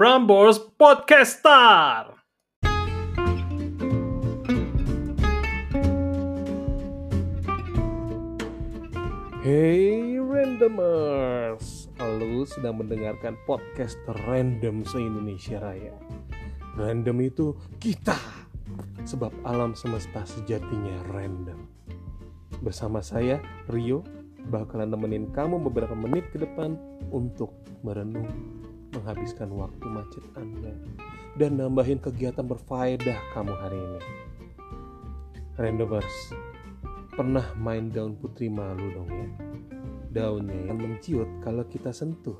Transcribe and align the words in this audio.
Prambors 0.00 0.56
Podcaster. 0.80 2.16
Hey 9.44 10.16
Randomers, 10.16 11.92
lu 12.00 12.48
sedang 12.48 12.80
mendengarkan 12.80 13.36
podcast 13.44 14.00
random 14.24 14.88
se-Indonesia 14.88 15.60
Raya. 15.60 15.92
Random 16.80 17.20
itu 17.20 17.52
kita, 17.76 18.16
sebab 19.04 19.36
alam 19.44 19.76
semesta 19.76 20.24
sejatinya 20.24 20.96
random. 21.12 21.60
Bersama 22.64 23.04
saya, 23.04 23.36
Rio, 23.68 24.00
bakalan 24.48 24.96
nemenin 24.96 25.28
kamu 25.28 25.60
beberapa 25.60 25.92
menit 25.92 26.24
ke 26.32 26.40
depan 26.40 26.80
untuk 27.12 27.52
merenung, 27.84 28.59
menghabiskan 28.94 29.50
waktu 29.54 29.86
macet 29.86 30.24
Anda, 30.34 30.74
dan 31.38 31.58
nambahin 31.58 32.02
kegiatan 32.02 32.46
berfaedah 32.46 33.18
kamu 33.34 33.54
hari 33.54 33.78
ini. 33.78 34.00
Randomers, 35.60 36.34
pernah 37.14 37.44
main 37.60 37.92
daun 37.92 38.16
putri 38.16 38.48
malu 38.48 38.90
dong 38.96 39.10
ya? 39.12 39.28
Daunnya 40.10 40.72
yang 40.72 40.78
menciut 40.80 41.28
kalau 41.44 41.62
kita 41.68 41.94
sentuh. 41.94 42.38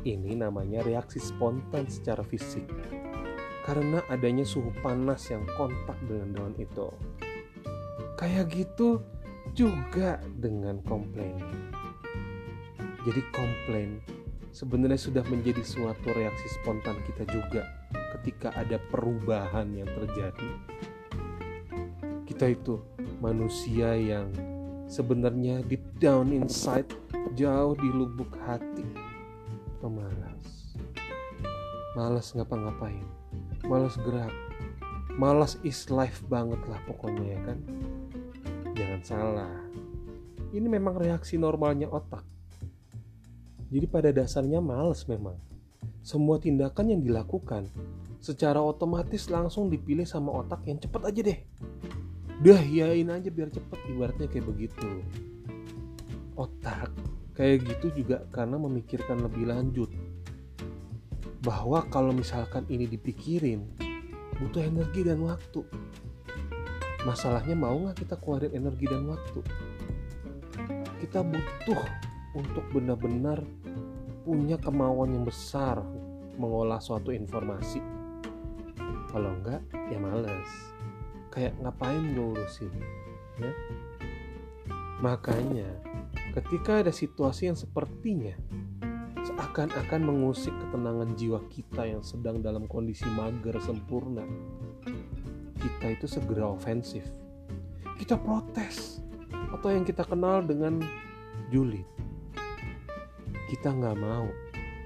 Ini 0.00 0.36
namanya 0.36 0.80
reaksi 0.84 1.20
spontan 1.20 1.88
secara 1.88 2.24
fisik. 2.24 2.64
Karena 3.64 4.00
adanya 4.08 4.44
suhu 4.44 4.72
panas 4.80 5.28
yang 5.28 5.44
kontak 5.56 5.96
dengan 6.08 6.32
daun 6.32 6.54
itu. 6.56 6.88
Kayak 8.16 8.52
gitu 8.52 9.00
juga 9.52 10.20
dengan 10.36 10.80
komplain. 10.84 11.40
Jadi 13.04 13.20
komplain 13.32 14.00
sebenarnya 14.50 14.98
sudah 14.98 15.24
menjadi 15.30 15.62
suatu 15.62 16.10
reaksi 16.10 16.46
spontan 16.60 16.98
kita 17.06 17.26
juga 17.30 17.62
ketika 18.18 18.50
ada 18.58 18.76
perubahan 18.90 19.70
yang 19.74 19.86
terjadi. 19.86 20.50
Kita 22.26 22.46
itu 22.50 22.82
manusia 23.22 23.94
yang 23.94 24.30
sebenarnya 24.90 25.62
deep 25.66 25.82
down 26.02 26.34
inside 26.34 26.86
jauh 27.38 27.78
di 27.78 27.88
lubuk 27.90 28.34
hati 28.42 28.86
pemalas. 29.78 30.74
Malas 31.94 32.30
ngapa-ngapain, 32.34 33.06
malas 33.66 33.98
gerak, 34.02 34.34
malas 35.18 35.58
is 35.66 35.90
life 35.90 36.22
banget 36.30 36.58
lah 36.70 36.78
pokoknya 36.86 37.34
ya 37.34 37.40
kan. 37.50 37.58
Jangan 38.78 39.00
salah, 39.02 39.56
ini 40.54 40.66
memang 40.70 40.96
reaksi 40.98 41.38
normalnya 41.38 41.90
otak. 41.90 42.22
Jadi 43.70 43.86
pada 43.86 44.10
dasarnya 44.10 44.58
males 44.58 45.06
memang. 45.06 45.38
Semua 46.02 46.42
tindakan 46.42 46.90
yang 46.90 47.00
dilakukan 47.06 47.70
secara 48.18 48.60
otomatis 48.60 49.30
langsung 49.30 49.70
dipilih 49.70 50.04
sama 50.04 50.34
otak 50.42 50.66
yang 50.66 50.82
cepet 50.82 51.02
aja 51.06 51.20
deh. 51.22 51.38
Dah 52.42 52.60
yain 52.60 53.08
aja 53.08 53.30
biar 53.30 53.48
cepet 53.48 53.78
ibaratnya 53.94 54.26
kayak 54.26 54.46
begitu. 54.50 54.90
Otak 56.34 56.90
kayak 57.38 57.64
gitu 57.64 58.02
juga 58.02 58.26
karena 58.34 58.58
memikirkan 58.58 59.22
lebih 59.22 59.48
lanjut. 59.48 59.90
Bahwa 61.40 61.86
kalau 61.88 62.10
misalkan 62.12 62.66
ini 62.68 62.90
dipikirin 62.90 63.64
butuh 64.40 64.66
energi 64.66 65.06
dan 65.06 65.22
waktu. 65.22 65.62
Masalahnya 67.06 67.56
mau 67.56 67.76
nggak 67.76 68.04
kita 68.04 68.16
keluarin 68.20 68.52
energi 68.52 68.84
dan 68.88 69.08
waktu? 69.08 69.40
Kita 71.00 71.24
butuh 71.24 72.09
untuk 72.34 72.62
benar-benar 72.70 73.42
punya 74.22 74.60
kemauan 74.60 75.16
yang 75.16 75.24
besar 75.26 75.82
mengolah 76.38 76.78
suatu 76.78 77.10
informasi. 77.10 77.82
Kalau 79.10 79.34
enggak, 79.34 79.60
ya 79.90 79.98
males. 79.98 80.50
Kayak 81.30 81.58
ngapain 81.62 82.14
gue 82.14 82.26
urusin 82.34 82.72
ya? 83.38 83.52
Makanya 85.02 85.70
ketika 86.36 86.84
ada 86.84 86.92
situasi 86.92 87.50
yang 87.50 87.58
sepertinya 87.58 88.34
seakan-akan 89.20 90.00
mengusik 90.04 90.52
ketenangan 90.62 91.14
jiwa 91.18 91.40
kita 91.50 91.86
yang 91.86 92.02
sedang 92.04 92.40
dalam 92.40 92.66
kondisi 92.70 93.06
mager 93.14 93.56
sempurna 93.62 94.22
kita 95.60 95.92
itu 95.92 96.06
segera 96.08 96.48
ofensif. 96.48 97.04
Kita 98.00 98.16
protes. 98.16 99.04
Atau 99.52 99.74
yang 99.74 99.84
kita 99.84 100.06
kenal 100.08 100.40
dengan 100.46 100.80
julid 101.52 101.99
kita 103.50 103.74
nggak 103.74 103.98
mau. 103.98 104.30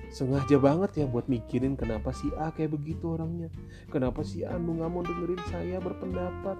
Sengaja 0.08 0.56
banget 0.56 1.04
ya 1.04 1.06
buat 1.10 1.28
mikirin 1.28 1.76
kenapa 1.76 2.16
si 2.16 2.32
A 2.40 2.48
kayak 2.48 2.72
begitu 2.80 3.12
orangnya. 3.12 3.52
Kenapa 3.92 4.24
si 4.24 4.40
A 4.40 4.56
nggak 4.56 4.88
mau 4.88 5.04
dengerin 5.04 5.42
saya 5.52 5.76
berpendapat? 5.84 6.56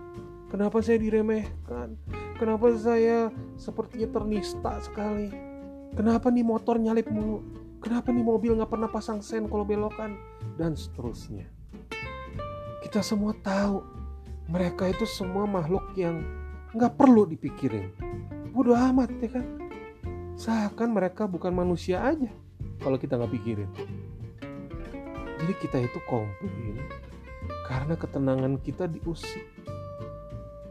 Kenapa 0.53 0.85
saya 0.85 1.01
diremehkan? 1.01 1.97
Kenapa 2.37 2.69
saya 2.77 3.33
sepertinya 3.57 4.21
ternista 4.21 4.77
sekali? 4.85 5.33
Kenapa 5.97 6.29
nih 6.29 6.45
motor 6.45 6.77
nyalip 6.77 7.09
mulu? 7.09 7.41
Kenapa 7.81 8.13
nih 8.13 8.27
mobil 8.27 8.53
nggak 8.59 8.69
pernah 8.69 8.91
pasang 8.91 9.25
sen 9.25 9.49
kalau 9.49 9.65
belokan? 9.65 10.19
Dan 10.61 10.77
seterusnya. 10.77 11.49
Kita 12.85 13.01
semua 13.01 13.33
tahu 13.41 13.81
mereka 14.51 14.93
itu 14.93 15.09
semua 15.09 15.49
makhluk 15.49 15.95
yang 15.97 16.21
nggak 16.75 17.01
perlu 17.01 17.25
dipikirin. 17.25 17.95
Bodoh 18.51 18.77
amat 18.77 19.11
ya 19.23 19.31
kan 19.41 19.64
seakan 20.45 20.93
mereka 20.93 21.25
bukan 21.25 21.57
manusia 21.57 22.05
aja 22.05 22.29
kalau 22.85 23.01
kita 23.01 23.17
nggak 23.17 23.33
pikirin. 23.33 23.71
Jadi 25.41 25.53
kita 25.57 25.81
itu 25.81 25.97
komplain 26.05 26.85
karena 27.65 27.97
ketenangan 27.97 28.61
kita 28.61 28.85
diusik. 28.93 29.49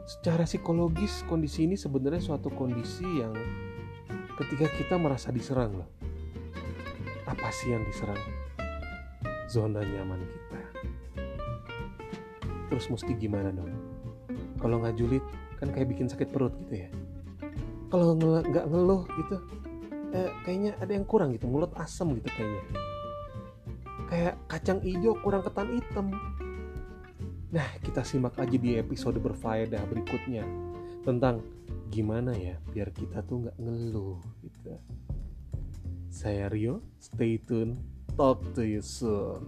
Secara 0.06 0.46
psikologis 0.46 1.26
kondisi 1.26 1.66
ini 1.66 1.74
sebenarnya 1.74 2.22
suatu 2.22 2.54
kondisi 2.54 3.08
yang 3.18 3.34
ketika 4.38 4.70
kita 4.78 4.96
merasa 5.02 5.34
diserang 5.34 5.82
loh. 5.82 5.90
Apa 7.26 7.50
sih 7.50 7.74
yang 7.74 7.82
diserang? 7.90 8.20
Zona 9.50 9.82
nyaman 9.82 10.22
kita. 10.22 10.60
Terus 12.70 12.86
mesti 12.94 13.12
gimana 13.18 13.50
dong? 13.50 13.74
Kalau 14.62 14.86
nggak 14.86 15.02
julid 15.02 15.26
kan 15.58 15.74
kayak 15.74 15.90
bikin 15.98 16.06
sakit 16.06 16.30
perut 16.30 16.54
gitu 16.62 16.86
ya. 16.86 16.90
Kalau 17.94 18.18
nggak 18.18 18.66
ngeluh 18.74 19.06
gitu, 19.22 19.38
eh, 20.18 20.34
kayaknya 20.42 20.74
ada 20.82 20.98
yang 20.98 21.06
kurang 21.06 21.30
gitu 21.38 21.46
mulut 21.46 21.70
asem 21.78 22.10
gitu 22.18 22.26
kayaknya. 22.34 22.64
Kayak 24.10 24.36
kacang 24.50 24.82
hijau 24.82 25.14
kurang 25.22 25.46
ketan 25.46 25.78
hitam. 25.78 26.08
Nah 27.54 27.70
kita 27.86 28.02
simak 28.02 28.34
aja 28.42 28.58
di 28.58 28.82
episode 28.82 29.22
berfaedah 29.22 29.86
berikutnya 29.86 30.42
tentang 31.06 31.46
gimana 31.94 32.34
ya 32.34 32.58
biar 32.74 32.90
kita 32.90 33.22
tuh 33.22 33.46
nggak 33.46 33.58
ngeluh 33.62 34.18
gitu. 34.42 34.74
Saya 36.10 36.50
Rio 36.50 36.82
stay 36.98 37.38
tune 37.38 37.78
talk 38.18 38.42
to 38.58 38.66
you 38.66 38.82
soon 38.82 39.46